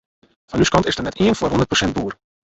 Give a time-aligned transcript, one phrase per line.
[0.53, 2.13] Fan ús kant is der net ien foar hûndert persint boer.